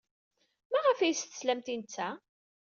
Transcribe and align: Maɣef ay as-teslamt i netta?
Maɣef 0.71 0.99
ay 0.99 1.11
as-teslamt 1.13 1.67
i 1.73 1.75
netta? 1.77 2.09